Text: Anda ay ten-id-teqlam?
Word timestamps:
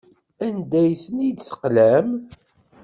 Anda 0.45 0.77
ay 0.81 0.93
ten-id-teqlam? 1.03 2.09